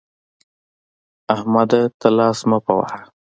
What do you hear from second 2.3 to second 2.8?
مه په